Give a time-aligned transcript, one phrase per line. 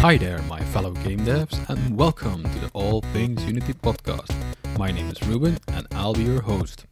[0.00, 4.32] Hi there, my fellow game devs, and welcome to the All Things Unity podcast.
[4.78, 6.86] My name is Ruben, and I'll be your host.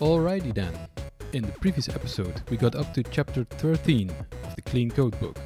[0.00, 0.78] Alrighty then.
[1.32, 5.38] In the previous episode, we got up to chapter 13 of the Clean Code book.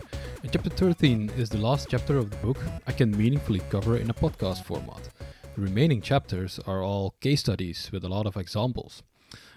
[0.43, 4.11] And chapter 13 is the last chapter of the book I can meaningfully cover in
[4.11, 5.11] a podcast format.
[5.55, 9.05] The remaining chapters are all case studies with a lot of examples.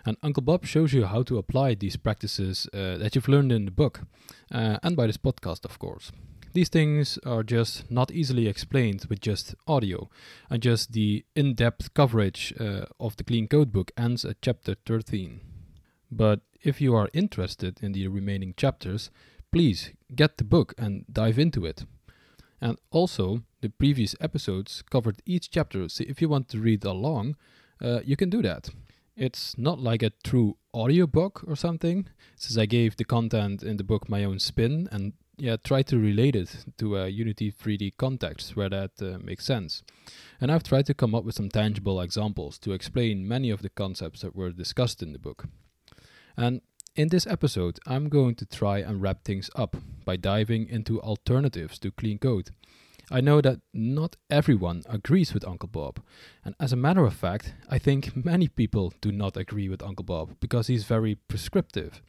[0.06, 3.66] And Uncle Bob shows you how to apply these practices uh, that you've learned in
[3.66, 4.02] the book,
[4.52, 6.12] uh, and by this podcast, of course.
[6.54, 10.10] These things are just not easily explained with just audio,
[10.50, 14.76] and just the in depth coverage uh, of the Clean Code book ends at chapter
[14.86, 15.40] 13.
[16.12, 19.12] But if you are interested in the remaining chapters,
[19.52, 21.86] please get the book and dive into it.
[22.60, 27.38] And also, the previous episodes covered each chapter, so if you want to read along,
[27.82, 28.70] uh, you can do that.
[29.16, 33.84] It's not like a true audiobook or something, since I gave the content in the
[33.84, 38.56] book my own spin and yeah, try to relate it to a Unity 3D context
[38.56, 39.82] where that uh, makes sense.
[40.40, 43.70] And I've tried to come up with some tangible examples to explain many of the
[43.70, 45.46] concepts that were discussed in the book.
[46.38, 46.62] And
[46.96, 49.76] in this episode, I'm going to try and wrap things up
[50.06, 52.52] by diving into alternatives to clean code.
[53.10, 56.02] I know that not everyone agrees with Uncle Bob,
[56.46, 60.06] and as a matter of fact, I think many people do not agree with Uncle
[60.06, 62.04] Bob because he's very prescriptive.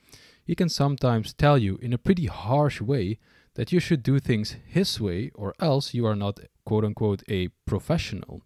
[0.44, 3.18] He can sometimes tell you in a pretty harsh way
[3.54, 7.48] that you should do things his way or else you are not quote unquote a
[7.66, 8.42] professional.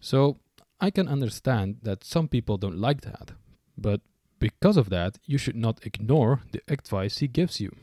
[0.00, 0.38] So
[0.80, 3.32] I can understand that some people don't like that,
[3.76, 4.00] but
[4.38, 7.74] because of that, you should not ignore the advice he gives you.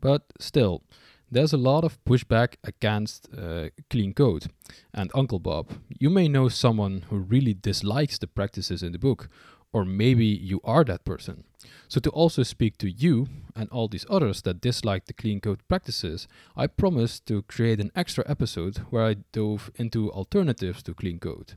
[0.00, 0.82] But still,
[1.30, 4.46] there's a lot of pushback against uh, clean code.
[4.94, 9.28] And Uncle Bob, you may know someone who really dislikes the practices in the book,
[9.72, 11.44] or maybe you are that person.
[11.88, 15.60] So, to also speak to you and all these others that dislike the clean code
[15.68, 16.26] practices,
[16.56, 21.56] I promise to create an extra episode where I dove into alternatives to clean code.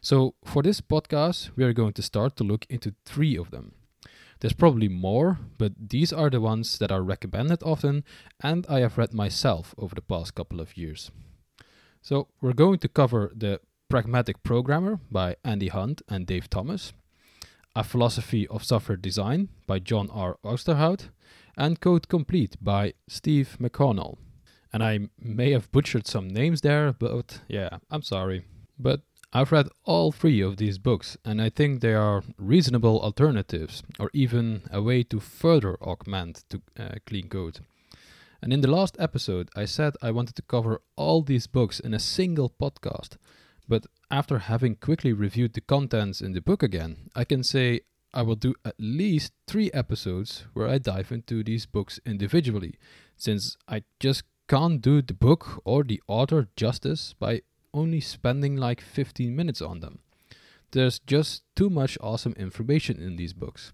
[0.00, 3.74] So, for this podcast, we are going to start to look into three of them.
[4.40, 8.04] There's probably more, but these are the ones that are recommended often
[8.42, 11.10] and I have read myself over the past couple of years.
[12.02, 16.92] So, we're going to cover The Pragmatic Programmer by Andy Hunt and Dave Thomas,
[17.76, 20.38] A Philosophy of Software Design by John R.
[20.44, 21.08] Ousterhout,
[21.56, 24.18] and Code Complete by Steve McConnell.
[24.72, 28.44] And I may have butchered some names there, but yeah, I'm sorry.
[28.78, 29.00] But
[29.32, 34.08] I've read all three of these books, and I think they are reasonable alternatives, or
[34.12, 37.58] even a way to further augment to uh, clean code.
[38.40, 41.92] And in the last episode, I said I wanted to cover all these books in
[41.92, 43.16] a single podcast,
[43.66, 47.80] but after having quickly reviewed the contents in the book again, I can say
[48.12, 52.74] I will do at least three episodes where I dive into these books individually,
[53.16, 57.42] since I just can't do the book or the author justice by
[57.72, 59.98] only spending like 15 minutes on them.
[60.70, 63.72] There's just too much awesome information in these books.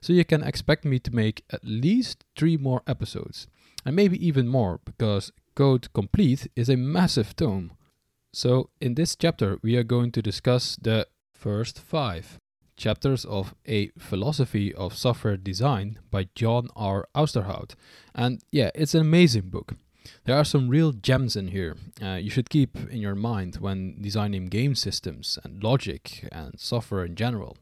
[0.00, 3.46] So you can expect me to make at least three more episodes,
[3.86, 7.77] and maybe even more, because Code Complete is a massive tome.
[8.32, 12.38] So in this chapter, we are going to discuss the first five
[12.76, 17.08] chapters of A Philosophy of Software Design by John R.
[17.14, 17.74] Ousterhout.
[18.14, 19.74] And yeah, it's an amazing book.
[20.24, 24.00] There are some real gems in here uh, you should keep in your mind when
[24.00, 27.56] designing game systems and logic and software in general.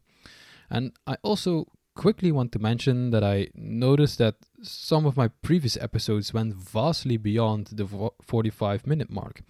[0.70, 5.76] And I also quickly want to mention that I noticed that some of my previous
[5.78, 9.42] episodes went vastly beyond the 45 minute mark.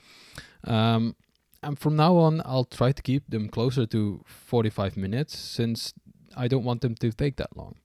[0.64, 1.16] Um,
[1.62, 5.92] and from now on, I'll try to keep them closer to 45 minutes since
[6.36, 7.76] I don't want them to take that long.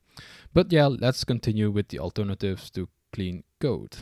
[0.54, 3.98] But yeah, let's continue with the alternatives to clean code.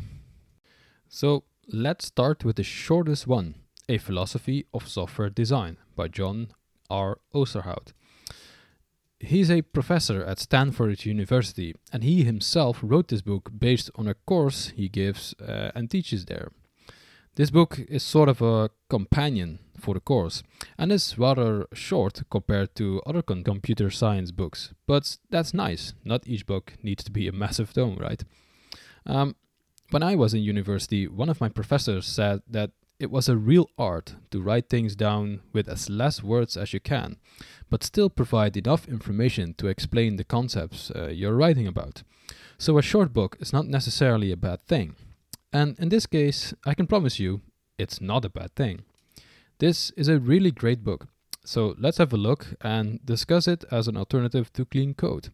[1.07, 3.55] So let's start with the shortest one
[3.87, 6.49] A Philosophy of Software Design by John
[6.89, 7.19] R.
[7.33, 7.93] Ousterhout.
[9.19, 14.13] He's a professor at Stanford University, and he himself wrote this book based on a
[14.13, 16.51] course he gives uh, and teaches there.
[17.35, 20.43] This book is sort of a companion for the course
[20.77, 25.93] and is rather short compared to other con- computer science books, but that's nice.
[26.03, 28.23] Not each book needs to be a massive tome, right?
[29.05, 29.35] Um,
[29.91, 33.69] when I was in university, one of my professors said that it was a real
[33.77, 37.17] art to write things down with as less words as you can,
[37.69, 42.03] but still provide enough information to explain the concepts uh, you're writing about.
[42.57, 44.95] So a short book is not necessarily a bad thing.
[45.53, 47.41] And in this case, I can promise you,
[47.77, 48.83] it's not a bad thing.
[49.59, 51.07] This is a really great book.
[51.45, 55.29] So let's have a look and discuss it as an alternative to clean code.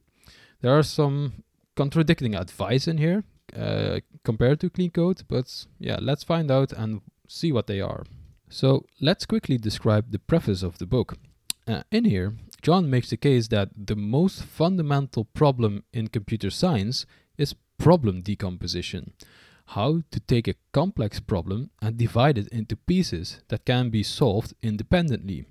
[0.61, 1.43] There are some
[1.75, 3.23] contradicting advice in here,
[3.57, 8.03] uh, compared to clean code, but yeah, let's find out and see what they are.
[8.49, 11.17] So let's quickly describe the preface of the book.
[11.67, 17.05] Uh, in here, John makes the case that the most fundamental problem in computer science
[17.37, 19.13] is problem decomposition.
[19.69, 24.53] How to take a complex problem and divide it into pieces that can be solved
[24.61, 25.45] independently.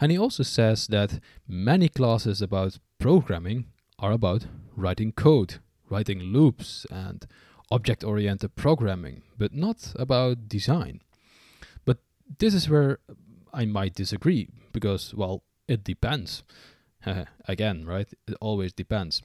[0.00, 3.66] And he also says that many classes about programming
[3.98, 4.46] are about
[4.76, 5.56] writing code,
[5.88, 7.26] writing loops, and
[7.70, 11.00] object oriented programming, but not about design.
[11.84, 11.98] But
[12.38, 12.98] this is where
[13.52, 16.42] I might disagree because, well, it depends.
[17.48, 18.08] Again, right?
[18.26, 19.22] It always depends.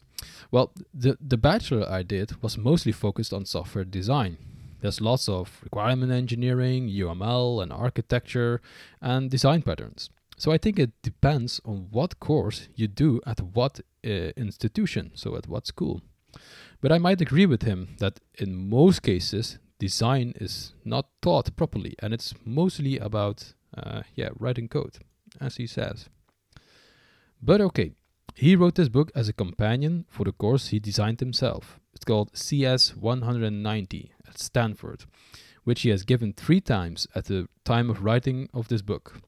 [0.52, 4.38] Well, the, the bachelor I did was mostly focused on software design.
[4.82, 8.62] There's lots of requirement engineering, UML, and architecture,
[9.02, 10.10] and design patterns.
[10.38, 15.36] So I think it depends on what course you do at what uh, institution, so
[15.38, 16.02] at what school.
[16.84, 21.96] But I might agree with him that in most cases, design is not taught properly,
[22.00, 24.98] and it's mostly about uh, yeah writing code,
[25.40, 26.10] as he says.
[27.42, 27.94] But okay,
[28.36, 31.80] he wrote this book as a companion for the course he designed himself.
[31.94, 35.06] It's called CS 190 at Stanford,
[35.64, 39.22] which he has given three times at the time of writing of this book.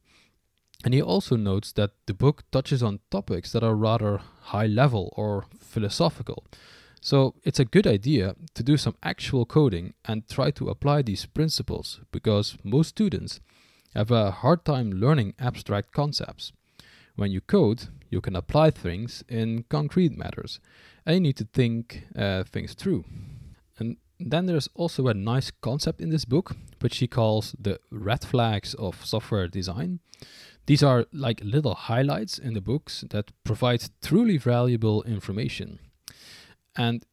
[0.84, 4.19] And he also notes that the book touches on topics that are rather
[4.51, 6.44] high level or philosophical.
[7.06, 11.28] So it's a good idea to do some actual coding and try to apply these
[11.28, 13.42] principles because most students
[13.94, 16.52] have a hard time learning abstract concepts.
[17.16, 20.60] When you code, you can apply things in concrete matters
[21.06, 23.06] and you need to think uh, things through.
[23.78, 28.25] And then there's also a nice concept in this book, which he calls the red
[28.25, 30.00] flags of software design.
[30.66, 35.78] These are like little highlights in the books that provide truly valuable information.
[36.75, 37.06] And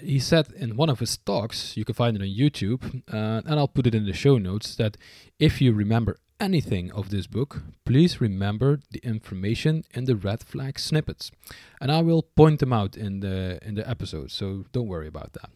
[0.00, 3.58] he said in one of his talks, you can find it on YouTube, uh, and
[3.58, 4.96] I'll put it in the show notes, that
[5.38, 10.78] if you remember anything of this book, please remember the information in the red flag
[10.78, 11.32] snippets,
[11.80, 14.30] and I will point them out in the in the episode.
[14.30, 15.50] So don't worry about that.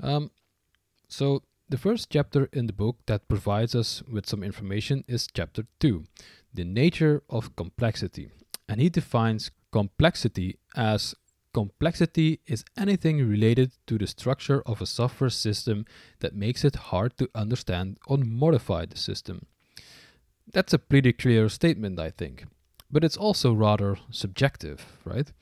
[0.00, 0.30] Um,
[1.08, 5.64] so the first chapter in the book that provides us with some information is chapter
[5.80, 6.04] two,
[6.52, 8.30] the nature of complexity,
[8.68, 11.16] and he defines complexity as
[11.54, 15.86] Complexity is anything related to the structure of a software system
[16.18, 19.46] that makes it hard to understand or modify the system.
[20.52, 22.44] That's a pretty clear statement, I think.
[22.90, 25.32] But it's also rather subjective, right?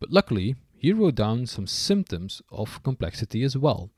[0.00, 3.90] But luckily, he wrote down some symptoms of complexity as well.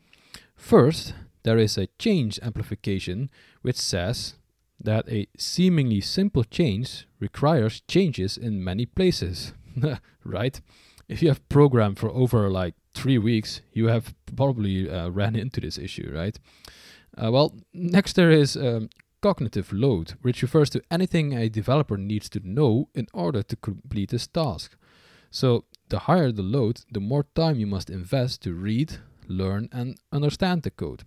[0.55, 3.31] First, there is a change amplification
[3.63, 4.35] which says
[4.79, 9.55] that a seemingly simple change requires changes in many places,
[10.25, 10.61] right?
[11.12, 15.61] If you have programmed for over like three weeks, you have probably uh, ran into
[15.61, 16.38] this issue, right?
[17.17, 18.88] Uh, well, next there is um,
[19.20, 24.11] cognitive load, which refers to anything a developer needs to know in order to complete
[24.11, 24.75] his task.
[25.31, 28.99] So, the higher the load, the more time you must invest to read,
[29.29, 31.05] learn, and understand the code.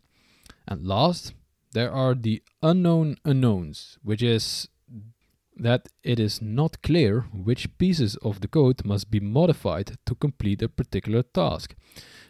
[0.68, 1.34] And last,
[1.74, 4.70] there are the unknown unknowns, which is
[5.58, 10.62] that it is not clear which pieces of the code must be modified to complete
[10.62, 11.76] a particular task.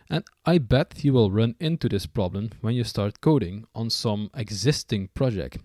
[0.09, 4.29] And I bet you will run into this problem when you start coding on some
[4.35, 5.57] existing project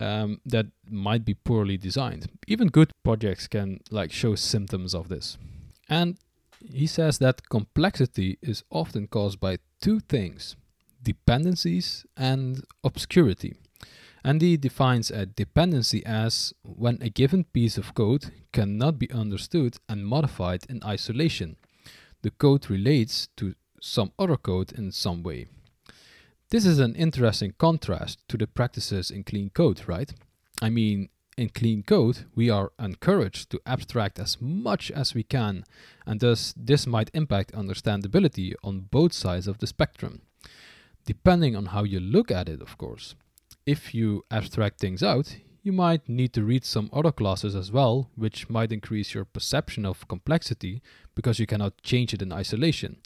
[0.00, 2.28] um, that might be poorly designed.
[2.46, 5.38] Even good projects can like show symptoms of this.
[5.88, 6.18] And
[6.72, 10.56] he says that complexity is often caused by two things
[11.02, 13.54] dependencies and obscurity.
[14.26, 19.76] And he defines a dependency as when a given piece of code cannot be understood
[19.88, 21.54] and modified in isolation.
[22.22, 25.46] The code relates to some other code in some way.
[26.50, 30.12] This is an interesting contrast to the practices in clean code, right?
[30.60, 35.62] I mean, in clean code, we are encouraged to abstract as much as we can,
[36.04, 40.22] and thus this might impact understandability on both sides of the spectrum.
[41.04, 43.14] Depending on how you look at it, of course
[43.66, 48.08] if you abstract things out, you might need to read some other classes as well,
[48.14, 50.80] which might increase your perception of complexity
[51.16, 52.98] because you cannot change it in isolation.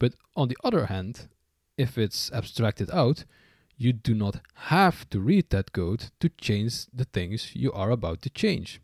[0.00, 1.28] But on the other hand,
[1.78, 3.24] if it's abstracted out,
[3.76, 8.20] you do not have to read that code to change the things you are about
[8.22, 8.80] to change.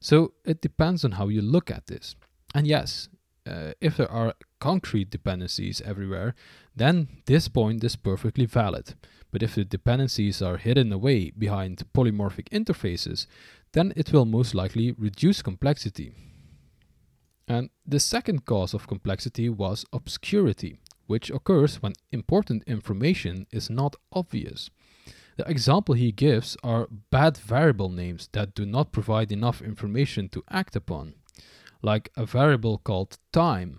[0.00, 2.16] So it depends on how you look at this.
[2.54, 3.08] And yes,
[3.48, 6.34] uh, if there are concrete dependencies everywhere,
[6.76, 8.94] then this point is perfectly valid.
[9.30, 13.26] But if the dependencies are hidden away behind polymorphic interfaces,
[13.72, 16.12] then it will most likely reduce complexity.
[17.46, 23.96] And the second cause of complexity was obscurity, which occurs when important information is not
[24.12, 24.70] obvious.
[25.38, 30.42] The example he gives are bad variable names that do not provide enough information to
[30.50, 31.14] act upon,
[31.82, 33.78] like a variable called time.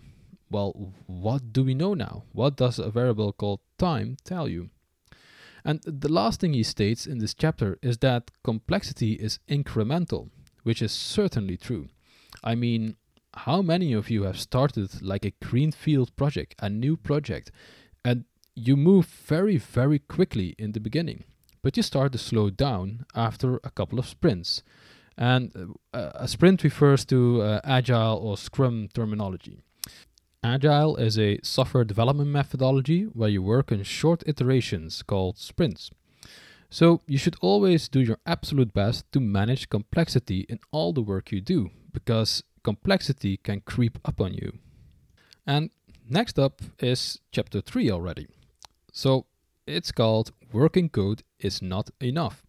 [0.49, 2.23] Well, what do we know now?
[2.31, 4.69] What does a variable called time tell you?
[5.65, 10.29] And the last thing he states in this chapter is that complexity is incremental,
[10.63, 11.89] which is certainly true.
[12.43, 12.95] I mean,
[13.33, 17.51] how many of you have started like a greenfield project, a new project,
[18.03, 18.25] and
[18.55, 21.25] you move very, very quickly in the beginning,
[21.61, 24.63] but you start to slow down after a couple of sprints.
[25.19, 29.61] And uh, a sprint refers to uh, agile or scrum terminology.
[30.41, 35.91] Agile is a software development methodology where you work in short iterations called sprints.
[36.69, 41.33] So you should always do your absolute best to manage complexity in all the work
[41.33, 44.59] you do, because complexity can creep up on you.
[45.45, 45.71] And
[46.07, 48.27] next up is chapter 3 already.
[48.93, 49.25] So
[49.67, 52.43] it's called Working Code is Not Enough.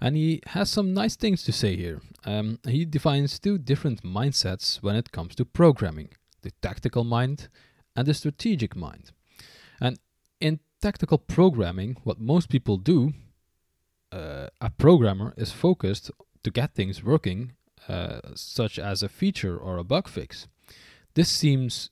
[0.00, 2.00] And he has some nice things to say here.
[2.24, 6.10] Um, he defines two different mindsets when it comes to programming
[6.42, 7.48] the tactical mind
[7.94, 9.12] and the strategic mind.
[9.80, 9.98] And
[10.40, 13.14] in tactical programming, what most people do,
[14.12, 16.10] uh, a programmer is focused
[16.44, 17.52] to get things working,
[17.88, 20.46] uh, such as a feature or a bug fix.
[21.14, 21.90] This seems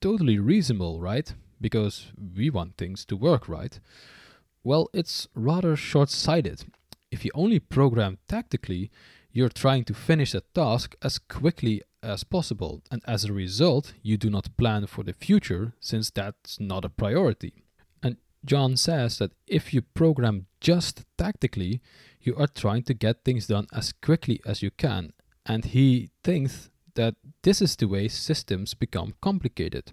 [0.00, 1.32] totally reasonable, right?
[1.60, 3.80] Because we want things to work right.
[4.66, 6.64] Well, it's rather short sighted.
[7.12, 8.90] If you only program tactically,
[9.30, 14.16] you're trying to finish a task as quickly as possible, and as a result, you
[14.16, 17.62] do not plan for the future since that's not a priority.
[18.02, 21.80] And John says that if you program just tactically,
[22.20, 25.12] you are trying to get things done as quickly as you can,
[25.46, 29.92] and he thinks that this is the way systems become complicated.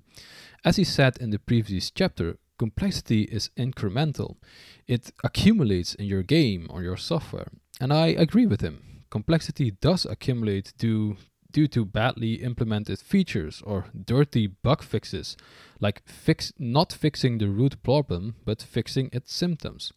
[0.66, 4.38] As he said in the previous chapter, complexity is incremental.
[4.88, 7.50] It accumulates in your game or your software.
[7.80, 9.04] And I agree with him.
[9.10, 11.18] Complexity does accumulate due
[11.52, 15.38] due to badly implemented features or dirty bug fixes,
[15.80, 19.94] like fix not fixing the root problem but fixing its symptoms.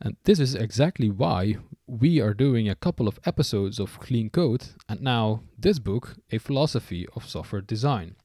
[0.00, 4.66] And this is exactly why we are doing a couple of episodes of Clean Code
[4.88, 8.16] and now this book, A Philosophy of Software Design.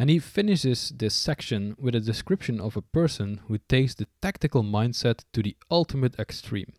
[0.00, 4.62] And he finishes this section with a description of a person who takes the tactical
[4.62, 6.72] mindset to the ultimate extreme.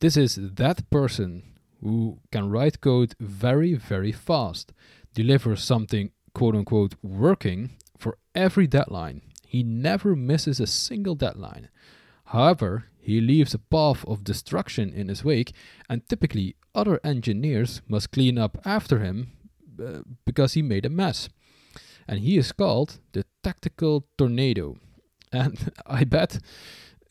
[0.00, 1.44] This is that person
[1.80, 4.72] who can write code very, very fast,
[5.14, 9.22] deliver something quote unquote working for every deadline.
[9.46, 11.68] He never misses a single deadline.
[12.24, 15.52] However, he leaves a path of destruction in his wake,
[15.88, 19.30] and typically other engineers must clean up after him
[19.80, 21.28] uh, because he made a mess.
[22.06, 24.76] And he is called the tactical tornado.
[25.32, 26.38] And I bet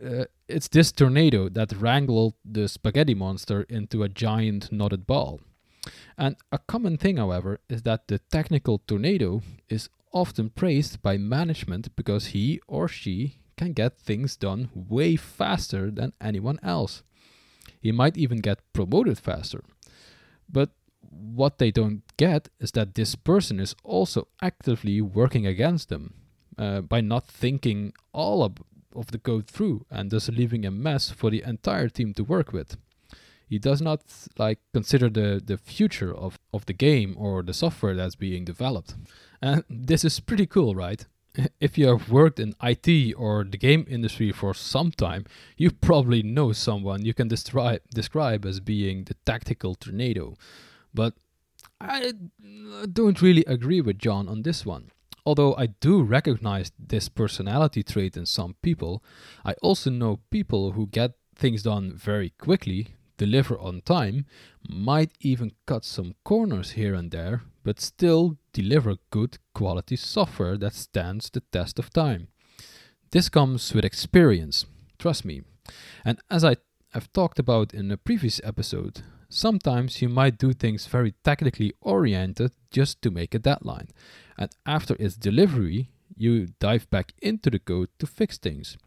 [0.04, 5.42] uh, it's this tornado that wrangled the spaghetti monster into a giant knotted ball.
[6.18, 11.96] And a common thing, however, is that the tactical tornado is often praised by management
[11.96, 17.04] because he or she can get things done way faster than anyone else.
[17.82, 19.64] He might even get promoted faster.
[20.50, 20.72] But
[21.14, 26.14] what they don't get is that this person is also actively working against them
[26.58, 28.64] uh, by not thinking all ab-
[28.96, 32.54] of the code through and thus leaving a mess for the entire team to work
[32.54, 32.78] with.
[33.50, 34.02] He does not
[34.38, 38.96] like consider the, the future of, of the game or the software that's being developed.
[39.42, 41.06] And this is pretty cool, right?
[41.60, 45.26] If you have worked in IT or the game industry for some time,
[45.58, 50.36] you probably know someone you can describe describe as being the tactical tornado.
[50.94, 51.16] But
[51.80, 52.14] I
[52.92, 54.92] don't really agree with John on this one.
[55.26, 59.04] Although I do recognize this personality trait in some people,
[59.46, 64.26] I also know people who get things done very quickly, deliver on time,
[64.68, 70.74] might even cut some corners here and there, but still deliver good quality software that
[70.74, 72.28] stands the test of time.
[73.12, 74.66] This comes with experience,
[75.00, 75.44] trust me.
[76.04, 76.58] And as I
[76.94, 82.52] have talked about in a previous episode, sometimes you might do things very technically oriented
[82.72, 83.88] just to make a deadline
[84.38, 88.78] and after its delivery, you dive back into the code to fix things.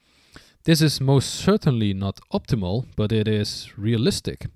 [0.65, 4.47] This is most certainly not optimal, but it is realistic.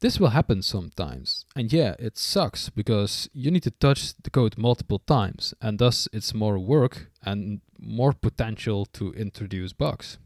[0.00, 4.56] This will happen sometimes, and yeah, it sucks because you need to touch the code
[4.56, 10.18] multiple times, and thus it's more work and more potential to introduce bugs.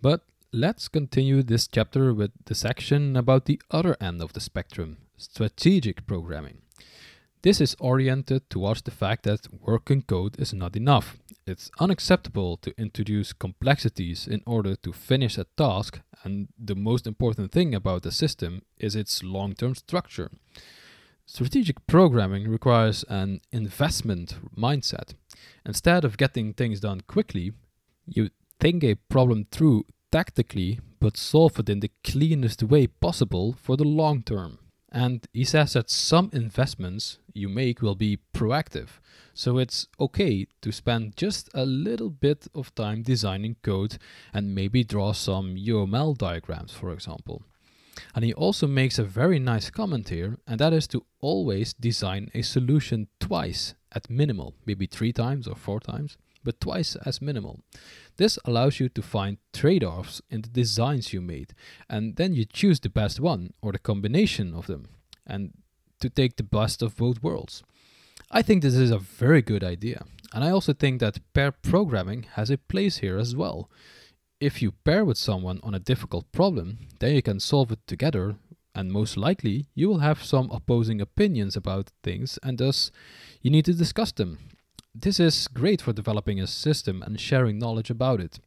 [0.00, 0.20] But
[0.56, 6.06] let's continue this chapter with the section about the other end of the spectrum strategic
[6.06, 6.62] programming.
[7.42, 11.18] This is oriented towards the fact that working code is not enough.
[11.46, 17.52] It's unacceptable to introduce complexities in order to finish a task, and the most important
[17.52, 20.30] thing about the system is its long term structure.
[21.26, 25.12] Strategic programming requires an investment mindset.
[25.66, 27.52] Instead of getting things done quickly,
[28.06, 29.84] you think a problem through
[30.16, 34.58] tactically but solve it in the cleanest way possible for the long term.
[34.90, 38.88] And he says that some investments you make will be proactive.
[39.34, 43.98] So it's okay to spend just a little bit of time designing code
[44.32, 47.42] and maybe draw some UML diagrams, for example.
[48.14, 52.30] And he also makes a very nice comment here, and that is to always design
[52.32, 57.60] a solution twice at minimal, maybe three times or four times, but twice as minimal.
[58.16, 61.52] This allows you to find trade offs in the designs you made,
[61.90, 64.88] and then you choose the best one or the combination of them,
[65.26, 65.52] and
[66.00, 67.64] to take the best of both worlds.
[68.30, 72.26] I think this is a very good idea, and I also think that pair programming
[72.34, 73.68] has a place here as well.
[74.40, 78.36] If you pair with someone on a difficult problem, then you can solve it together,
[78.72, 82.92] and most likely you will have some opposing opinions about things, and thus
[83.42, 84.38] you need to discuss them
[85.00, 88.38] this is great for developing a system and sharing knowledge about it.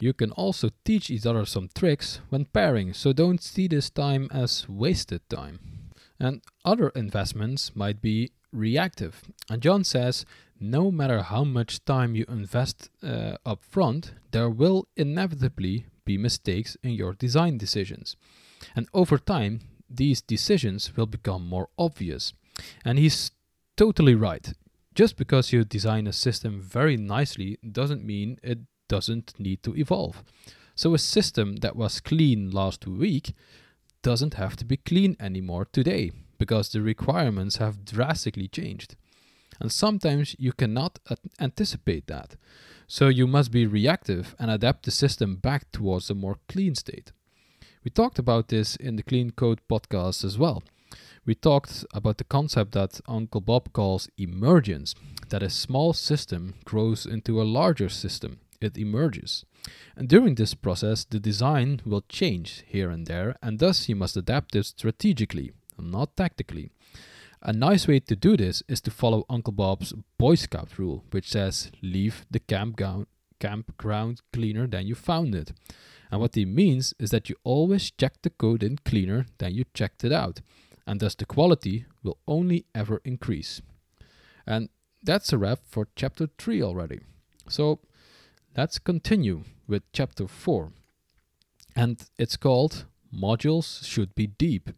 [0.00, 4.28] You can also teach each other some tricks when pairing, so don't see this time
[4.32, 5.58] as wasted time.
[6.18, 9.22] And other investments might be reactive.
[9.50, 10.24] And John says
[10.58, 16.76] no matter how much time you invest uh, up front, there will inevitably be mistakes
[16.82, 18.16] in your design decisions.
[18.74, 19.60] And over time,
[19.90, 22.32] these decisions will become more obvious.
[22.84, 23.32] And he's
[23.76, 24.52] totally right.
[24.96, 30.24] Just because you design a system very nicely doesn't mean it doesn't need to evolve.
[30.74, 33.34] So a system that was clean last week
[34.00, 38.96] doesn't have to be clean anymore today because the requirements have drastically changed.
[39.60, 40.98] And sometimes you cannot
[41.38, 42.36] anticipate that.
[42.86, 47.12] So you must be reactive and adapt the system back towards a more clean state.
[47.84, 50.62] We talked about this in the Clean Code podcast as well
[51.26, 54.94] we talked about the concept that Uncle Bob calls emergence,
[55.28, 59.44] that a small system grows into a larger system, it emerges.
[59.96, 64.16] And during this process, the design will change here and there, and thus you must
[64.16, 66.70] adapt it strategically, not tactically.
[67.42, 71.28] A nice way to do this is to follow Uncle Bob's Boy Scout rule, which
[71.28, 73.06] says leave the campground,
[73.40, 75.52] campground cleaner than you found it.
[76.10, 79.64] And what he means is that you always check the code in cleaner than you
[79.74, 80.40] checked it out
[80.86, 83.60] and thus the quality will only ever increase.
[84.46, 84.68] And
[85.02, 87.00] that's a wrap for chapter 3 already.
[87.48, 87.80] So
[88.56, 90.72] let's continue with chapter 4.
[91.74, 94.70] And it's called Modules Should Be Deep.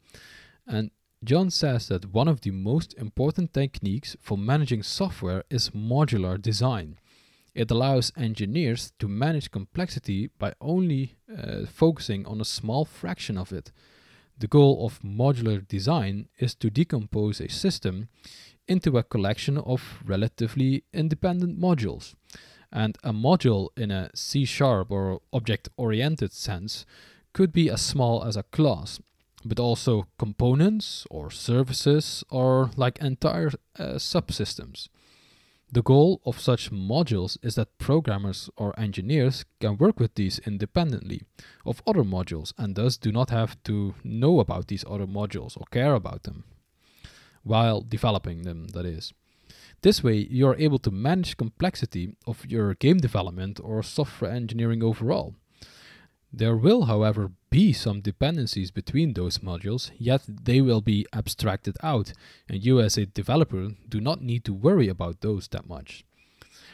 [0.66, 0.90] And
[1.25, 6.99] John says that one of the most important techniques for managing software is modular design.
[7.55, 13.53] It allows engineers to manage complexity by only uh, focusing on a small fraction of
[13.53, 13.73] it.
[14.38, 18.09] The goal of modular design is to decompose a system
[18.68, 22.14] into a collection of relatively independent modules.
[22.70, 26.87] And a module in a C sharp or object oriented sense
[27.33, 29.01] could be as small as a class,
[29.44, 34.88] but also components or services or like entire uh, subsystems.
[35.71, 41.25] The goal of such modules is that programmers or engineers can work with these independently
[41.67, 45.67] of other modules and thus do not have to know about these other modules or
[45.71, 46.45] care about them
[47.43, 49.13] while developing them, that is.
[49.83, 54.83] This way, you are able to manage complexity of your game development or software engineering
[54.83, 55.35] overall.
[56.33, 62.12] There will, however, be some dependencies between those modules, yet they will be abstracted out,
[62.49, 66.05] and you as a developer do not need to worry about those that much.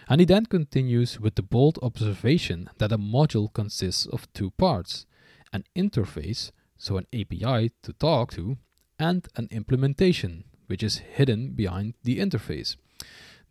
[0.08, 5.06] And he then continues with the bold observation that a module consists of two parts
[5.52, 8.58] an interface, so an API to talk to,
[8.98, 12.74] and an implementation, which is hidden behind the interface.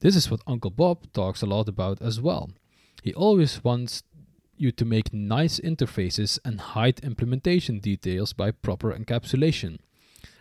[0.01, 2.49] This is what Uncle Bob talks a lot about as well.
[3.01, 4.03] He always wants
[4.63, 9.77] you to make nice interfaces and hide implementation details by proper encapsulation.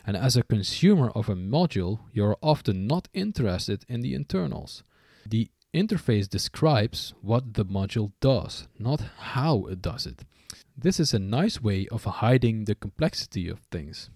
[0.06, 4.82] And as a consumer of a module, you're often not interested in the internals.
[5.28, 10.24] The interface describes what the module does, not how it does it.
[10.76, 14.10] This is a nice way of hiding the complexity of things.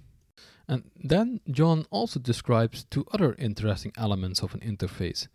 [0.69, 5.29] And then John also describes two other interesting elements of an interface.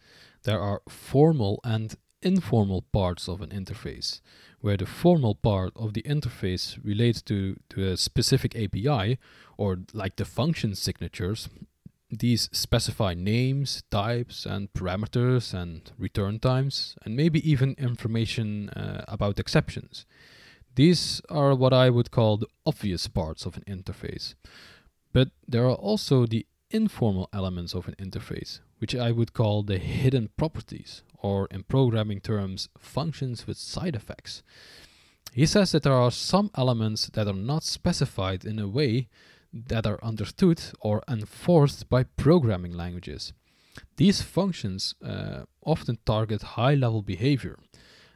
[0.44, 4.22] There are formal and informal parts of an interface
[4.62, 9.18] where the formal part of the interface relates to, to a specific API
[9.58, 11.50] or like the function signatures,
[12.12, 19.40] These specify names, types, and parameters, and return times, and maybe even information uh, about
[19.40, 20.06] exceptions.
[20.76, 24.36] These are what I would call the obvious parts of an interface.
[25.14, 29.78] But there are also the informal elements of an interface, which I would call the
[29.78, 34.44] hidden properties, or in programming terms, functions with side effects.
[35.34, 39.08] He says that there are some elements that are not specified in a way
[39.54, 43.34] that are understood or enforced by programming languages.
[43.98, 47.58] These functions uh, often target high level behavior.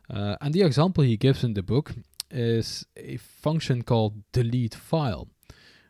[0.09, 1.93] Uh, and the example he gives in the book
[2.29, 5.29] is a function called delete file,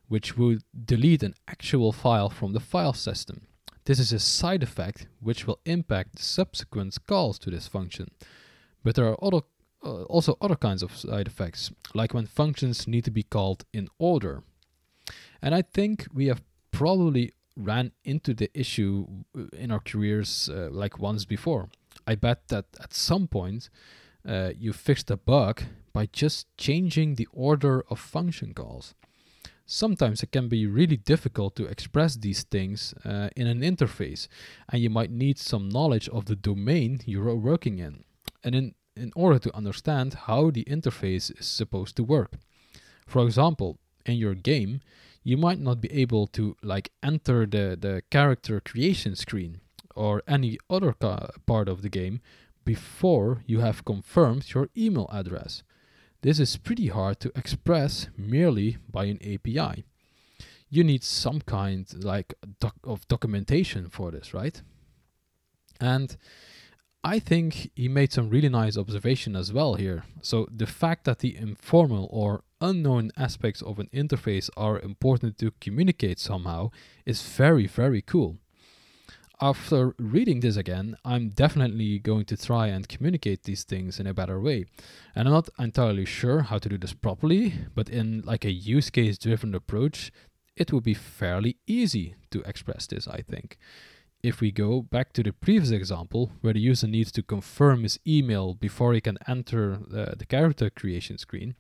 [0.08, 3.48] which would delete an actual file from the file system.
[3.86, 8.08] This is a side effect which will impact subsequent calls to this function.
[8.84, 9.42] But there are other,
[9.84, 13.88] uh, also other kinds of side effects, like when functions need to be called in
[14.00, 14.44] order.
[15.42, 19.06] And I think we have probably ran into the issue
[19.38, 21.70] uh, in our careers uh, like once before.
[22.08, 23.70] I bet that at some point
[24.28, 25.62] uh, you fixed a bug
[25.94, 28.96] by just changing the order of function calls.
[29.66, 34.28] Sometimes it can be really difficult to express these things uh, in an interface,
[34.72, 38.04] and you might need some knowledge of the domain you are working in,
[38.44, 42.34] and in, in order to understand how the interface is supposed to work.
[43.08, 44.82] For example, in your game,
[45.24, 49.62] you might not be able to like enter the, the character creation screen
[49.96, 52.22] or any other ca- part of the game
[52.64, 55.64] before you have confirmed your email address.
[56.26, 59.86] This is pretty hard to express merely by an API.
[60.72, 64.60] You need some kind like doc- of documentation for this, right?
[65.80, 66.18] And
[67.04, 70.06] I think he made some really nice observation as well here.
[70.24, 75.52] So the fact that the informal or unknown aspects of an interface are important to
[75.62, 76.72] communicate somehow
[77.06, 78.38] is very very cool
[79.42, 84.14] after reading this again, I'm definitely going to try and communicate these things in a
[84.14, 84.66] better way.
[85.16, 88.90] And I'm not entirely sure how to do this properly, but in like a use
[88.90, 90.12] case driven approach,
[90.56, 93.58] it would be fairly easy to express this, I think.
[94.24, 98.00] If we go back to the previous example, where the user needs to confirm his
[98.08, 101.56] email before he can enter the, the character creation screen,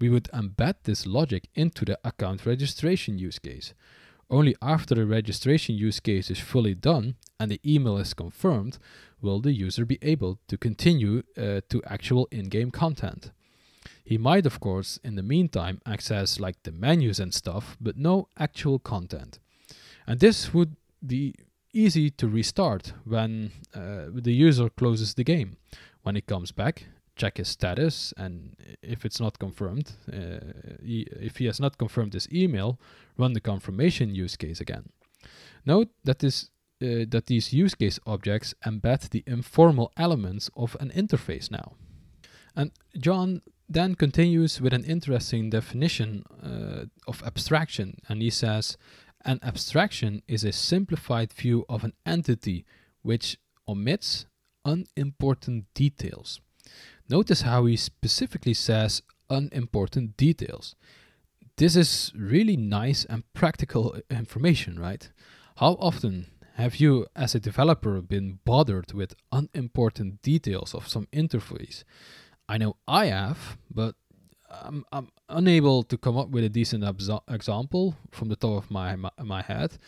[0.00, 3.72] we would embed this logic into the account registration use case.
[4.32, 8.78] Only after the registration use case is fully done and the email is confirmed
[9.20, 13.30] will the user be able to continue uh, to actual in-game content.
[14.02, 18.28] He might of course in the meantime access like the menus and stuff, but no
[18.38, 19.38] actual content.
[20.06, 21.34] And this would be
[21.74, 25.58] easy to restart when uh, the user closes the game.
[26.04, 30.40] When he comes back, check his status and if it's not confirmed uh,
[30.82, 32.78] he, if he has not confirmed his email
[33.16, 34.90] run the confirmation use case again.
[35.64, 36.50] Note that this
[36.82, 41.74] uh, that these use case objects embed the informal elements of an interface now.
[42.56, 48.76] And john then continues with an interesting definition uh, of abstraction and he says
[49.24, 52.64] an abstraction is a simplified view of an entity
[53.02, 54.26] which omits
[54.64, 56.40] unimportant details.
[57.08, 60.74] Notice how he specifically says unimportant details.
[61.62, 65.08] This is really nice and practical information, right?
[65.58, 71.84] How often have you, as a developer, been bothered with unimportant details of some interface?
[72.48, 73.94] I know I have, but
[74.50, 76.82] I'm, I'm unable to come up with a decent
[77.28, 79.78] example from the top of my, my, my head.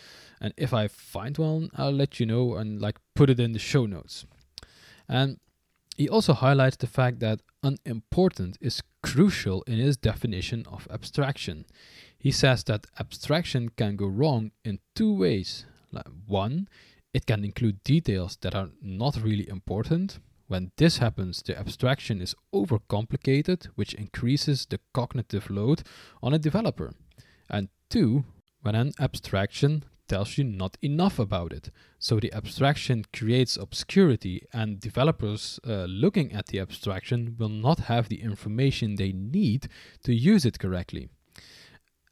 [0.40, 3.58] And if I find one, I'll let you know and like put it in the
[3.58, 4.26] show notes.
[5.08, 5.40] And
[5.94, 11.64] he also highlights the fact that unimportant is crucial in his definition of abstraction.
[12.18, 15.66] He says that abstraction can go wrong in two ways.
[16.26, 16.68] One,
[17.12, 20.18] it can include details that are not really important.
[20.48, 25.82] When this happens, the abstraction is overcomplicated, which increases the cognitive load
[26.22, 26.92] on a developer.
[27.48, 28.24] And two,
[28.62, 31.70] when an abstraction tells you not enough about it.
[31.98, 38.08] So the abstraction creates obscurity, and developers uh, looking at the abstraction will not have
[38.08, 39.68] the information they need
[40.04, 41.08] to use it correctly.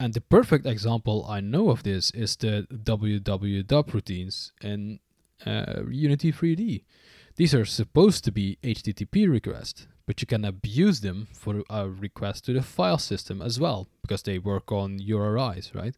[0.00, 4.98] And the perfect example I know of this is the www routines in
[5.46, 6.84] uh, Unity 3D.
[7.36, 12.44] These are supposed to be HTTP requests, but you can abuse them for a request
[12.46, 15.94] to the file system as well, because they work on URIs, right?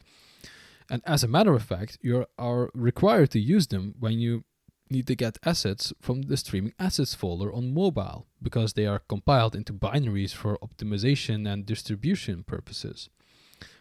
[0.90, 4.44] And as a matter of fact, you are required to use them when you
[4.90, 9.56] need to get assets from the streaming assets folder on mobile because they are compiled
[9.56, 13.08] into binaries for optimization and distribution purposes.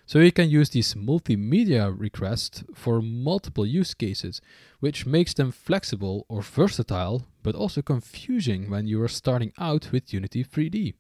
[0.06, 4.42] So you can use these multimedia requests for multiple use cases,
[4.80, 10.14] which makes them flexible or versatile, but also confusing when you are starting out with
[10.14, 10.94] Unity 3D.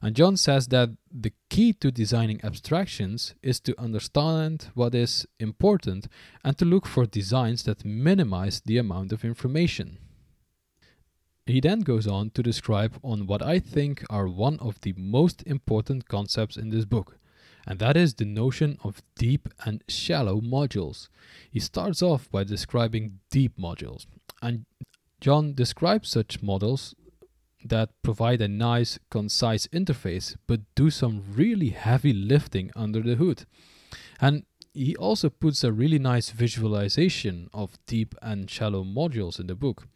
[0.00, 6.08] And John says that the key to designing abstractions is to understand what is important
[6.44, 9.98] and to look for designs that minimize the amount of information.
[11.46, 15.42] He then goes on to describe on what I think are one of the most
[15.44, 17.18] important concepts in this book,
[17.66, 21.08] and that is the notion of deep and shallow modules.
[21.50, 24.06] He starts off by describing deep modules,
[24.40, 24.66] and
[25.20, 26.94] John describes such models
[27.64, 33.44] that provide a nice, concise interface, but do some really heavy lifting under the hood.
[34.20, 34.44] And
[34.74, 39.86] he also puts a really nice visualization of deep and shallow modules in the book,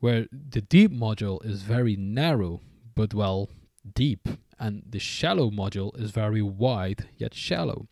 [0.00, 2.60] where the deep module is very narrow,
[2.94, 3.48] but well,
[3.94, 4.28] deep,
[4.58, 7.88] and the shallow module is very wide yet shallow.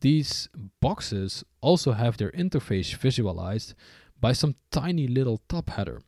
[0.00, 0.48] These
[0.80, 3.74] boxes also have their interface visualized
[4.20, 6.02] by some tiny little top header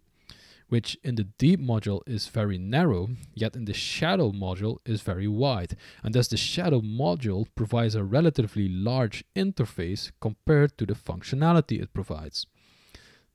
[0.68, 5.26] which in the deep module is very narrow, yet in the shallow module is very
[5.26, 5.76] wide.
[6.02, 11.92] And thus the shallow module provides a relatively large interface compared to the functionality it
[11.92, 12.46] provides.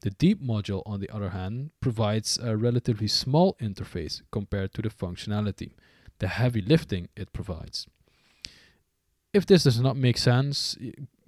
[0.02, 4.90] The deep module, on the other hand, provides a relatively small interface compared to the
[4.90, 5.72] functionality,
[6.20, 7.88] the heavy lifting it provides.
[9.34, 10.78] If this does not make sense,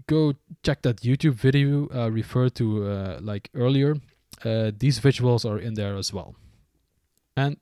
[0.08, 3.96] go check that YouTube video uh, referred to uh, like earlier
[4.44, 6.36] uh, these visuals are in there as well.
[7.38, 7.58] And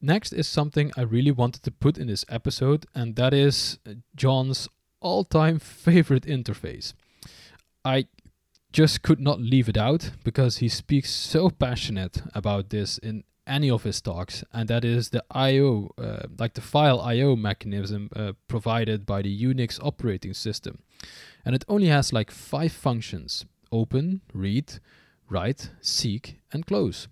[0.00, 3.78] next is something I really wanted to put in this episode, and that is
[4.16, 4.68] John's
[5.00, 6.94] all time favorite interface.
[7.84, 8.06] I
[8.72, 13.70] just could not leave it out because he speaks so passionate about this in any
[13.70, 18.32] of his talks, and that is the I/O, uh, like the file I/O mechanism uh,
[18.46, 20.80] provided by the Unix operating system,
[21.44, 24.80] and it only has like five functions: open, read,
[25.30, 27.08] write, seek, and close.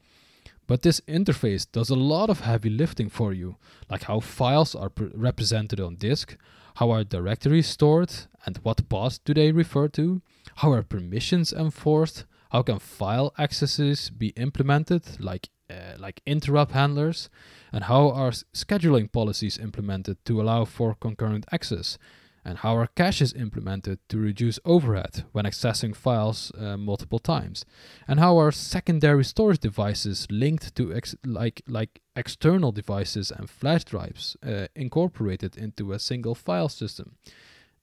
[0.66, 3.56] But this interface does a lot of heavy lifting for you,
[3.88, 6.36] like how files are represented on disk,
[6.76, 8.12] how are directories stored,
[8.44, 10.22] and what paths do they refer to,
[10.56, 17.28] how are permissions enforced, how can file accesses be implemented, like uh, like interrupt handlers,
[17.72, 21.98] and how are scheduling policies implemented to allow for concurrent access,
[22.46, 27.64] and how are caches implemented to reduce overhead when accessing files uh, multiple times,
[28.06, 33.82] and how our secondary storage devices linked to ex- like like external devices and flash
[33.84, 37.16] drives uh, incorporated into a single file system,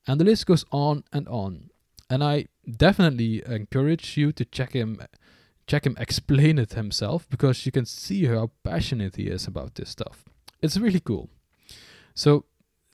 [0.07, 1.69] and the list goes on and on.
[2.09, 5.01] And I definitely encourage you to check him
[5.67, 9.89] check him explain it himself because you can see how passionate he is about this
[9.89, 10.23] stuff.
[10.61, 11.29] It's really cool.
[12.15, 12.45] So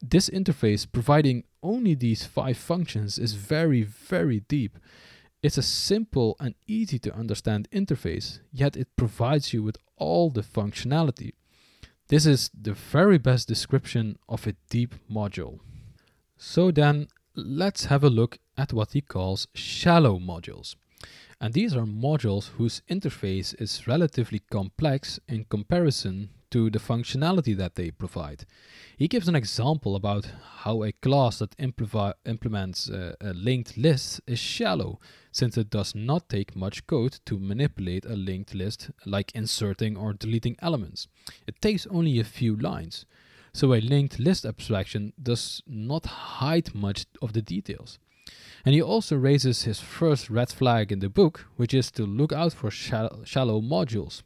[0.01, 4.77] this interface providing only these five functions is very, very deep.
[5.41, 10.41] It's a simple and easy to understand interface, yet it provides you with all the
[10.41, 11.33] functionality.
[12.07, 15.59] This is the very best description of a deep module.
[16.37, 20.75] So then, let's have a look at what he calls shallow modules.
[21.39, 27.75] And these are modules whose interface is relatively complex in comparison to the functionality that
[27.75, 28.45] they provide.
[28.97, 30.31] He gives an example about
[30.63, 34.99] how a class that implements a, a linked list is shallow,
[35.31, 40.13] since it does not take much code to manipulate a linked list, like inserting or
[40.13, 41.07] deleting elements.
[41.47, 43.05] It takes only a few lines.
[43.53, 47.99] So a linked list abstraction does not hide much of the details.
[48.65, 52.31] And he also raises his first red flag in the book, which is to look
[52.31, 54.21] out for shallow modules.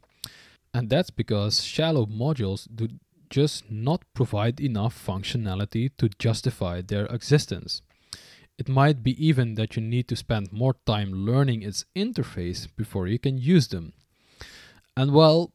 [0.74, 2.88] And that's because shallow modules do
[3.30, 7.80] just not provide enough functionality to justify their existence.
[8.58, 13.06] It might be even that you need to spend more time learning its interface before
[13.06, 13.92] you can use them.
[14.96, 15.52] And well,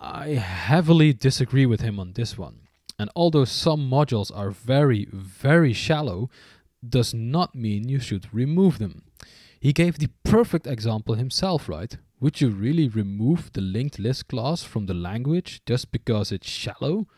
[0.00, 2.62] I heavily disagree with him on this one.
[2.98, 6.30] And although some modules are very, very shallow,
[6.88, 9.02] does not mean you should remove them.
[9.60, 11.96] He gave the perfect example himself, right?
[12.22, 17.08] Would you really remove the linked list class from the language just because it's shallow?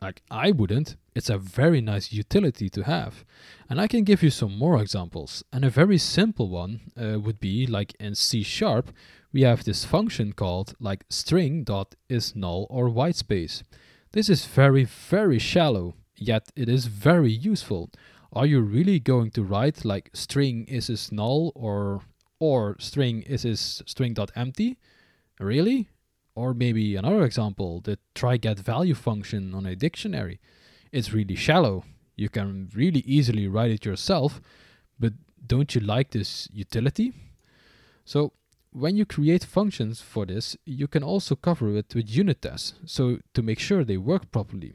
[0.00, 0.94] Like, I wouldn't.
[1.16, 3.24] It's a very nice utility to have.
[3.68, 5.42] And I can give you some more examples.
[5.52, 8.92] And a very simple one uh, would be like in C sharp,
[9.32, 13.64] we have this function called like string dot is null or white space.
[14.12, 17.90] This is very, very shallow, yet it is very useful.
[18.32, 22.02] Are you really going to write like string is is null or
[22.38, 24.78] or string is is string dot empty?
[25.40, 25.88] Really?
[26.34, 30.40] Or maybe another example, the try get value function on a dictionary.
[30.90, 31.84] It's really shallow,
[32.16, 34.40] You can really easily write it yourself,
[34.98, 35.12] but
[35.46, 37.12] don't you like this utility?
[38.04, 38.32] So
[38.70, 43.18] when you create functions for this, you can also cover it with unit tests, so
[43.34, 44.74] to make sure they work properly.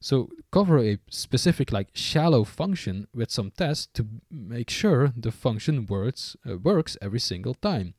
[0.00, 5.86] So cover a specific like shallow function with some tests to make sure the function
[5.86, 7.94] works uh, works every single time.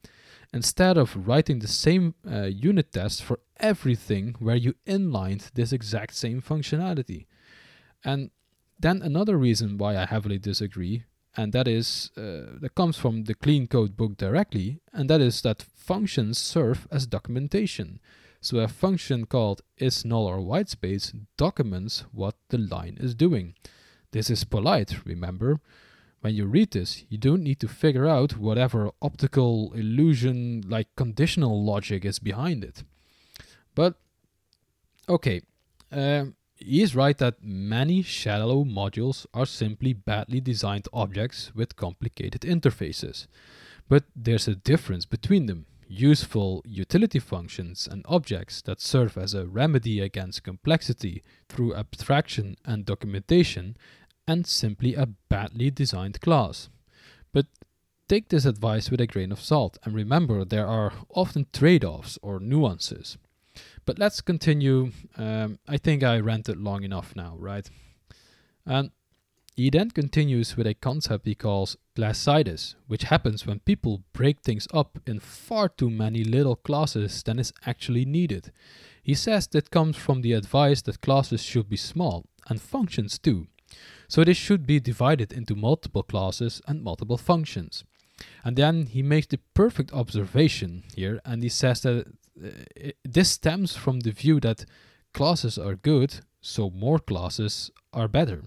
[0.53, 6.15] Instead of writing the same uh, unit test for everything where you inlined this exact
[6.15, 7.25] same functionality.
[8.03, 8.31] And
[8.79, 11.03] then another reason why I heavily disagree,
[11.35, 15.41] and that is uh, that comes from the clean code book directly, and that is
[15.41, 17.99] that functions serve as documentation.
[18.41, 23.55] So a function called is null or whitespace documents what the line is doing.
[24.11, 25.59] This is polite, remember?
[26.21, 31.63] When you read this, you don't need to figure out whatever optical illusion like conditional
[31.63, 32.83] logic is behind it.
[33.75, 33.95] But
[35.07, 35.41] okay,
[35.91, 42.41] um, he is right that many shallow modules are simply badly designed objects with complicated
[42.41, 43.27] interfaces.
[43.87, 49.47] But there's a difference between them useful utility functions and objects that serve as a
[49.47, 53.75] remedy against complexity through abstraction and documentation,
[54.27, 56.69] and simply a badly designed class.
[57.33, 57.47] But
[58.07, 62.19] take this advice with a grain of salt and remember there are often trade offs
[62.21, 63.17] or nuances.
[63.85, 64.91] But let's continue.
[65.17, 67.67] Um, I think I ranted long enough now, right?
[68.65, 68.91] And
[69.59, 74.69] he then continues with a concept he calls classitis, which happens when people break things
[74.73, 78.53] up in far too many little classes than is actually needed.
[79.03, 83.47] He says that comes from the advice that classes should be small, and functions too.
[84.07, 87.83] So they should be divided into multiple classes and multiple functions.
[88.45, 92.07] And then he makes the perfect observation here, and he says that
[92.41, 94.63] uh, this stems from the view that
[95.13, 98.43] classes are good, so more classes are better.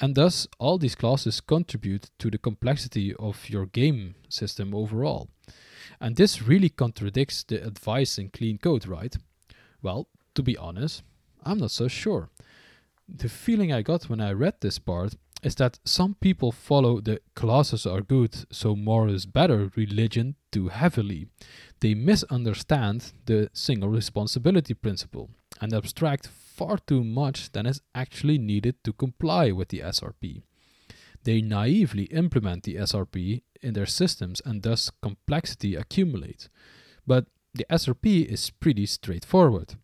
[0.00, 5.28] And thus, all these classes contribute to the complexity of your game system overall.
[6.00, 9.16] And this really contradicts the advice in clean code, right?
[9.82, 11.02] Well, to be honest,
[11.44, 12.30] I'm not so sure.
[13.08, 17.20] The feeling I got when I read this part is that some people follow the
[17.36, 21.28] classes are good, so more is better religion too heavily.
[21.80, 25.28] They misunderstand the single responsibility principle
[25.60, 30.42] and abstract far too much than is actually needed to comply with the SRP.
[31.24, 36.48] They naively implement the SRP in their systems and thus complexity accumulates.
[37.06, 39.74] But the SRP is pretty straightforward.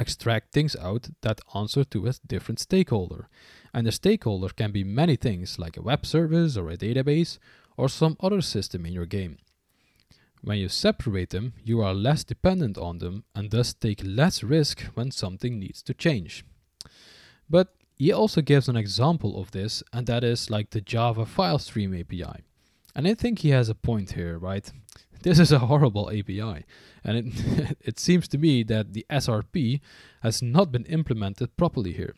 [0.00, 3.28] Extract things out that answer to a different stakeholder.
[3.72, 7.38] And the stakeholder can be many things like a web service or a database
[7.76, 9.36] or some other system in your game.
[10.44, 14.82] When you separate them, you are less dependent on them and thus take less risk
[14.92, 16.44] when something needs to change.
[17.48, 21.58] But he also gives an example of this, and that is like the Java file
[21.58, 22.42] stream API.
[22.94, 24.70] And I think he has a point here, right?
[25.22, 26.66] This is a horrible API,
[27.02, 29.80] and it, it seems to me that the SRP
[30.20, 32.14] has not been implemented properly here.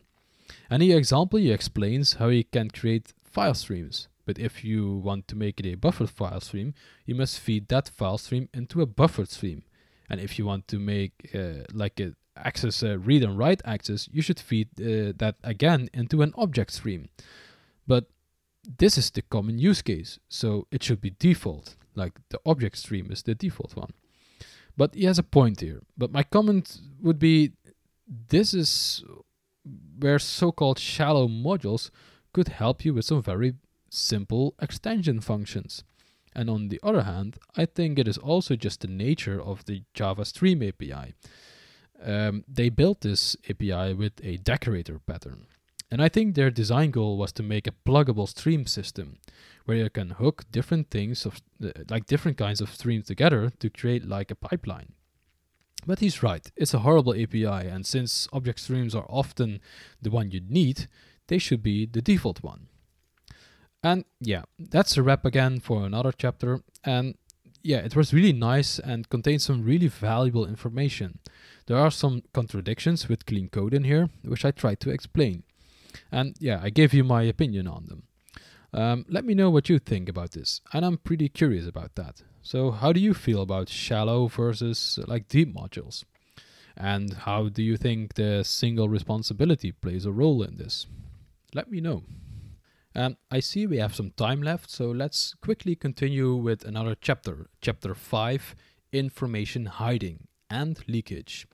[0.69, 4.09] And the example he explains how he can create file streams.
[4.27, 6.73] But if you want to make it a buffered file stream,
[7.05, 9.63] you must feed that file stream into a buffered stream.
[10.09, 14.09] And if you want to make uh, like a access uh, read and write access,
[14.11, 17.07] you should feed uh, that again into an object stream.
[17.87, 18.07] But
[18.77, 23.09] this is the common use case, so it should be default, like the object stream
[23.09, 23.93] is the default one.
[24.75, 25.81] But he has a point here.
[25.97, 27.53] But my comment would be
[28.05, 29.05] this is
[29.97, 31.91] where so called shallow modules
[32.33, 33.55] could help you with some very
[33.89, 35.83] simple extension functions.
[36.35, 39.83] And on the other hand, I think it is also just the nature of the
[39.93, 41.15] Java Stream API.
[42.03, 45.47] Um, they built this API with a decorator pattern.
[45.89, 49.17] And I think their design goal was to make a pluggable stream system
[49.65, 53.69] where you can hook different things of uh, like different kinds of streams together to
[53.69, 54.93] create like a pipeline.
[55.85, 59.61] But he's right, it's a horrible API and since object streams are often
[60.01, 60.87] the one you need,
[61.27, 62.67] they should be the default one.
[63.83, 66.61] And yeah, that's a wrap again for another chapter.
[66.83, 67.15] And
[67.63, 71.19] yeah, it was really nice and contains some really valuable information.
[71.67, 75.43] There are some contradictions with clean code in here, which I tried to explain.
[76.11, 78.03] And yeah, I gave you my opinion on them.
[78.73, 82.21] Um, let me know what you think about this, and I'm pretty curious about that.
[82.41, 86.03] So, how do you feel about shallow versus like deep modules?
[86.75, 90.85] And how do you think the single responsibility plays a role in this?
[91.53, 92.03] Let me know.
[92.97, 97.45] Um, I see we have some time left, so let's quickly continue with another chapter,
[97.61, 98.55] chapter 5
[98.91, 101.45] Information Hiding and Leakage.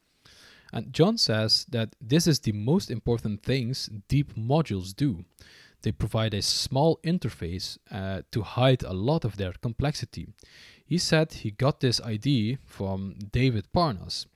[0.72, 5.26] And John says that this is the most important things deep modules do.
[5.82, 10.30] They provide a small interface uh, to hide a lot of their complexity.
[10.86, 14.28] He said he got this idea from David Parnas.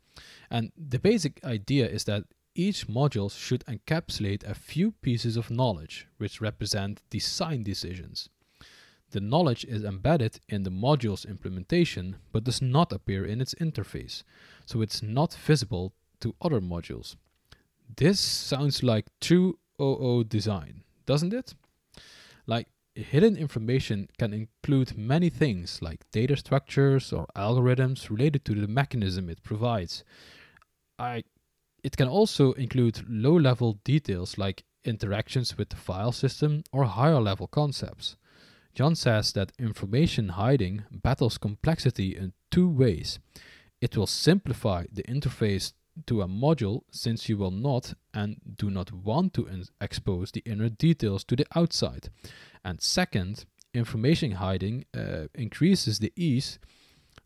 [0.52, 2.26] And the basic idea is that
[2.58, 8.30] each module should encapsulate a few pieces of knowledge, which represent design decisions.
[9.12, 14.24] The knowledge is embedded in the module's implementation but does not appear in its interface,
[14.66, 17.16] so it's not visible to other modules.
[17.96, 21.54] This sounds like true OO oh oh design, doesn't it?
[22.48, 28.68] Like, hidden information can include many things like data structures or algorithms related to the
[28.68, 30.04] mechanism it provides.
[30.98, 31.24] I,
[31.88, 37.22] it can also include low level details like interactions with the file system or higher
[37.22, 38.18] level concepts.
[38.76, 43.20] John says that information hiding battles complexity in two ways.
[43.80, 45.72] It will simplify the interface
[46.08, 49.48] to a module since you will not and do not want to
[49.80, 52.10] expose the inner details to the outside.
[52.66, 56.60] And second, information hiding uh, increases the ease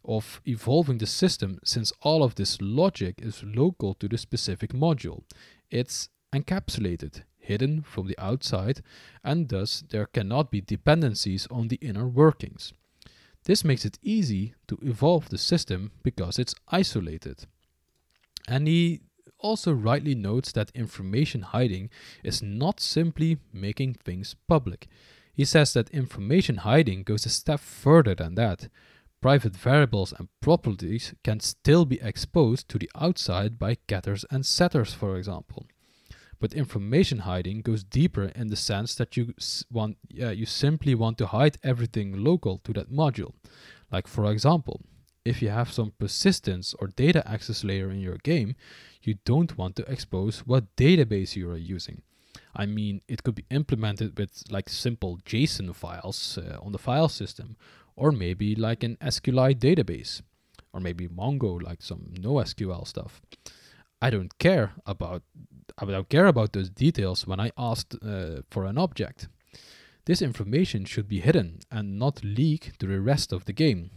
[0.03, 5.23] of evolving the system since all of this logic is local to the specific module.
[5.69, 8.81] It's encapsulated hidden from the outside,
[9.23, 12.73] and thus there cannot be dependencies on the inner workings.
[13.45, 17.47] This makes it easy to evolve the system because it's isolated.
[18.47, 19.01] And he
[19.39, 21.89] also rightly notes that information hiding
[22.23, 24.87] is not simply making things public.
[25.33, 28.69] He says that information hiding goes a step further than that.
[29.21, 34.93] Private variables and properties can still be exposed to the outside by getters and setters,
[34.93, 35.67] for example.
[36.39, 39.35] But information hiding goes deeper in the sense that you
[39.69, 43.33] want yeah, you simply want to hide everything local to that module.
[43.91, 44.81] Like for example,
[45.23, 48.55] if you have some persistence or data access layer in your game,
[49.03, 52.01] you don't want to expose what database you are using.
[52.55, 57.09] I mean, it could be implemented with like simple JSON files uh, on the file
[57.09, 57.55] system,
[57.95, 60.21] or maybe like an SQLite database,
[60.73, 63.21] or maybe Mongo, like some NoSQL stuff.
[64.01, 65.23] I don't care about
[65.77, 69.27] I don't care about those details when I asked uh, for an object.
[70.05, 73.91] This information should be hidden and not leak to the rest of the game.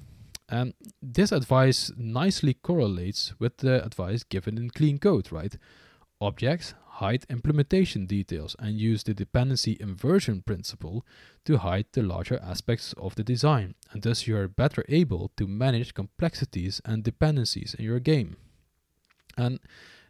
[0.49, 5.57] And this advice nicely correlates with the advice given in clean code, right?
[6.21, 11.05] Objects hide implementation details and use the dependency inversion principle
[11.45, 15.47] to hide the larger aspects of the design, and thus you are better able to
[15.47, 18.37] manage complexities and dependencies in your game.
[19.37, 19.59] And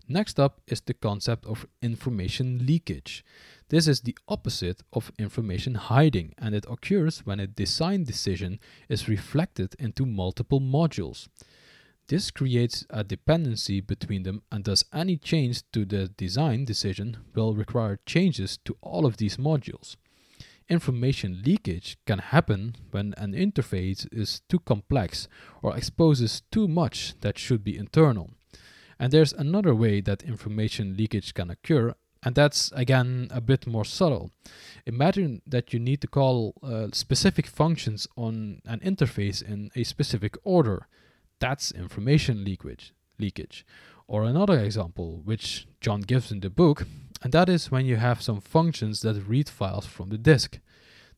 [0.08, 3.24] Next up is the concept of information leakage.
[3.70, 8.60] This is the opposite of information hiding and it occurs when a design decision
[8.90, 11.28] is reflected into multiple modules.
[12.08, 17.54] This creates a dependency between them and thus any change to the design decision will
[17.54, 19.96] require changes to all of these modules.
[20.68, 25.28] Information leakage can happen when an interface is too complex
[25.62, 28.30] or exposes too much that should be internal.
[28.98, 33.84] And there's another way that information leakage can occur, and that's again a bit more
[33.84, 34.30] subtle.
[34.86, 40.36] Imagine that you need to call uh, specific functions on an interface in a specific
[40.44, 40.86] order.
[41.40, 42.92] That's information leakage.
[43.18, 43.64] Leakage.
[44.06, 46.86] Or another example, which John gives in the book,
[47.22, 50.60] and that is when you have some functions that read files from the disk.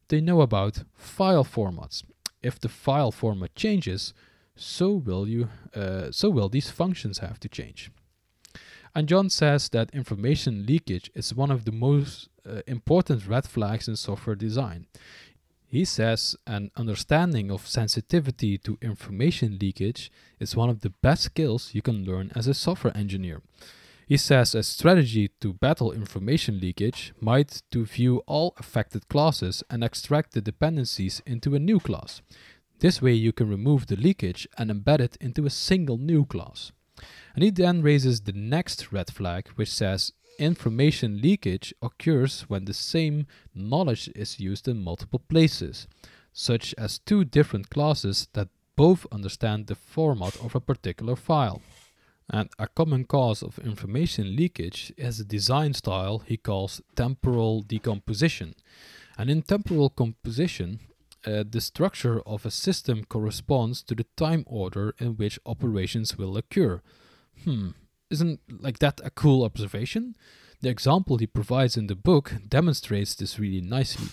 [0.08, 2.04] They know about file formats.
[2.42, 4.14] If the file format changes,
[4.54, 7.90] so will you uh, so will these functions have to change.
[8.94, 13.88] And John says that information leakage is one of the most uh, important red flags
[13.88, 14.86] in software design.
[15.76, 20.10] He says an understanding of sensitivity to information leakage
[20.40, 23.42] is one of the best skills you can learn as a software engineer.
[24.06, 29.84] He says a strategy to battle information leakage might to view all affected classes and
[29.84, 32.22] extract the dependencies into a new class.
[32.78, 36.72] This way you can remove the leakage and embed it into a single new class.
[37.34, 42.74] And he then raises the next red flag which says information leakage occurs when the
[42.74, 45.86] same knowledge is used in multiple places,
[46.32, 51.62] such as two different classes that both understand the format of a particular file.
[52.28, 58.54] And a common cause of information leakage is a design style he calls temporal decomposition.
[59.16, 60.80] And in temporal composition,
[61.24, 66.36] uh, the structure of a system corresponds to the time order in which operations will
[66.36, 66.82] occur.
[67.44, 67.70] Hmm,
[68.10, 70.16] isn't like that a cool observation?
[70.60, 74.08] The example he provides in the book demonstrates this really nicely.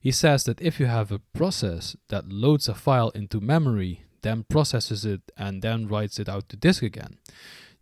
[0.00, 4.44] He says that if you have a process that loads a file into memory, then
[4.44, 7.18] processes it, and then writes it out to disk again,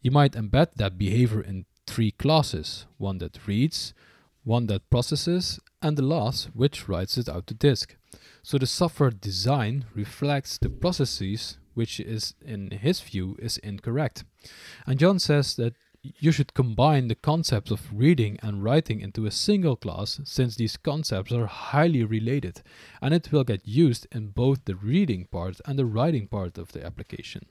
[0.00, 3.94] You might embed that behavior in three classes one that reads,
[4.44, 7.96] one that processes, and the last which writes it out to disk.
[8.42, 14.24] So the software design reflects the processes which is in his view is incorrect.
[14.86, 15.74] And John says that
[16.18, 20.76] you should combine the concepts of reading and writing into a single class since these
[20.76, 22.62] concepts are highly related
[23.02, 26.72] and it will get used in both the reading part and the writing part of
[26.72, 27.42] the application.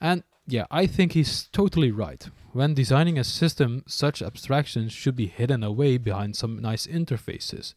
[0.00, 2.28] And yeah, I think he's totally right.
[2.52, 7.74] When designing a system, such abstractions should be hidden away behind some nice interfaces.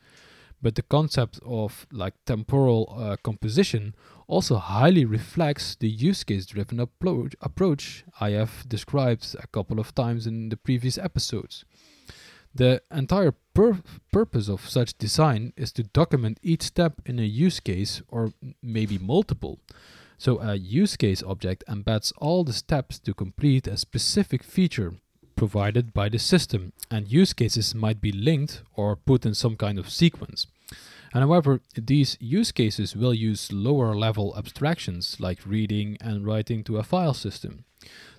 [0.61, 3.95] But the concept of like temporal uh, composition
[4.29, 10.27] also highly reflects the use case driven approach, I have described a couple of times
[10.27, 11.65] in the previous episodes.
[12.53, 17.59] The entire pur- purpose of such design is to document each step in a use
[17.59, 19.59] case or maybe multiple.
[20.19, 24.93] So a use case object embeds all the steps to complete a specific feature
[25.35, 29.79] provided by the system, and use cases might be linked or put in some kind
[29.79, 30.45] of sequence.
[31.13, 36.77] And however, these use cases will use lower level abstractions like reading and writing to
[36.77, 37.65] a file system.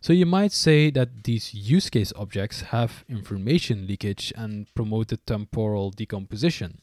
[0.01, 5.19] So you might say that these use case objects have information leakage and promote the
[5.19, 6.79] temporal decomposition.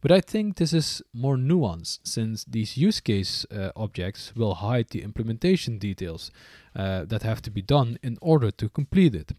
[0.00, 4.90] But I think this is more nuanced since these use case uh, objects will hide
[4.90, 6.30] the implementation details
[6.76, 9.32] uh, that have to be done in order to complete it.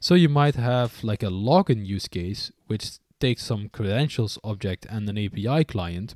[0.00, 5.08] So you might have like a login use case which takes some credentials object and
[5.08, 6.14] an API client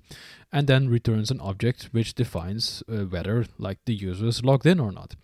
[0.53, 4.81] and then returns an object which defines uh, whether like the user is logged in
[4.81, 5.15] or not.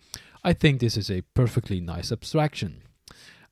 [0.43, 2.83] I think this is a perfectly nice abstraction.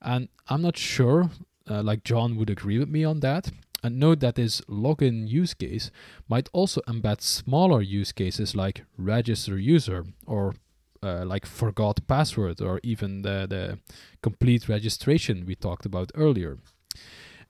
[0.02, 1.30] And I'm not sure
[1.70, 3.52] uh, like John would agree with me on that.
[3.84, 5.90] And note that this login use case
[6.28, 10.56] might also embed smaller use cases like register user or
[11.02, 13.80] uh, like forgot password or even the, the
[14.22, 16.58] complete registration we talked about earlier.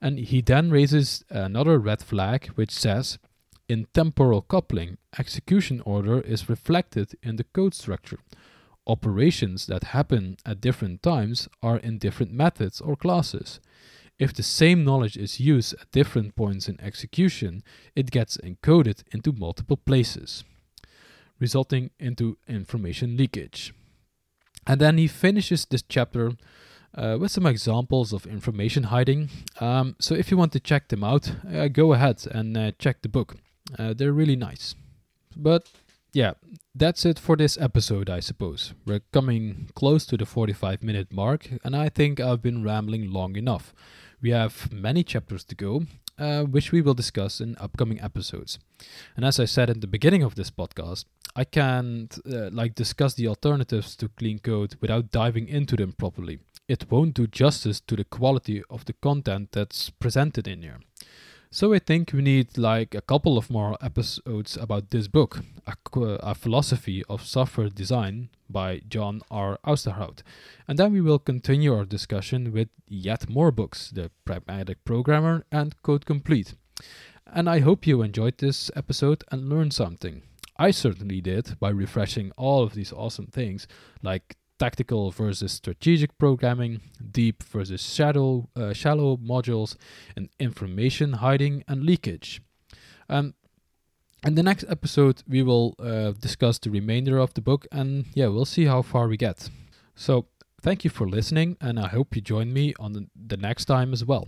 [0.01, 3.19] And he then raises another red flag which says
[3.67, 8.19] in temporal coupling, execution order is reflected in the code structure.
[8.87, 13.59] Operations that happen at different times are in different methods or classes.
[14.17, 17.61] If the same knowledge is used at different points in execution,
[17.95, 20.43] it gets encoded into multiple places,
[21.39, 23.73] resulting into information leakage.
[24.65, 26.33] And then he finishes this chapter
[26.95, 29.29] uh, with some examples of information hiding.
[29.59, 33.01] Um, so if you want to check them out, uh, go ahead and uh, check
[33.01, 33.37] the book.
[33.77, 34.75] Uh, they're really nice.
[35.35, 35.69] But
[36.13, 36.33] yeah,
[36.73, 38.73] that's it for this episode, I suppose.
[38.85, 43.35] We're coming close to the 45 minute mark, and I think I've been rambling long
[43.35, 43.73] enough.
[44.21, 45.83] We have many chapters to go,
[46.17, 48.59] uh, which we will discuss in upcoming episodes.
[49.15, 53.13] And as I said in the beginning of this podcast, I can't uh, like discuss
[53.13, 57.95] the alternatives to clean code without diving into them properly it won't do justice to
[57.95, 60.79] the quality of the content that's presented in here.
[61.51, 65.73] So I think we need like a couple of more episodes about this book, a,
[65.97, 69.57] a philosophy of software design by John R.
[69.65, 70.21] Ousterhout,
[70.67, 75.81] And then we will continue our discussion with yet more books, The Pragmatic Programmer and
[75.81, 76.53] Code Complete.
[77.25, 80.21] And I hope you enjoyed this episode and learned something.
[80.57, 83.65] I certainly did by refreshing all of these awesome things
[84.03, 86.81] like tactical versus strategic programming,
[87.11, 89.75] deep versus shallow, uh, shallow modules,
[90.15, 92.41] and information hiding and leakage.
[93.09, 93.33] Um,
[94.25, 98.27] in the next episode, we will uh, discuss the remainder of the book, and yeah,
[98.27, 99.49] we'll see how far we get.
[99.95, 100.25] So,
[100.61, 103.93] thank you for listening, and I hope you join me on the, the next time
[103.93, 104.27] as well.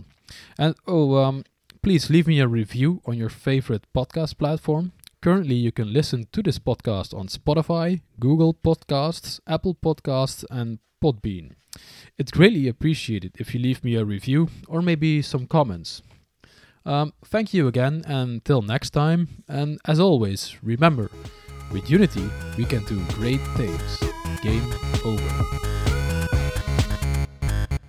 [0.58, 1.44] And oh, um,
[1.82, 4.92] please leave me a review on your favorite podcast platform.
[5.22, 11.52] Currently, you can listen to this podcast on Spotify, Google Podcasts, Apple Podcasts, and Podbean.
[12.18, 16.02] It's greatly appreciated if you leave me a review or maybe some comments.
[16.84, 19.44] Um, thank you again, and until next time.
[19.48, 21.08] And as always, remember
[21.72, 24.02] with Unity, we can do great things.
[24.42, 25.71] Game over.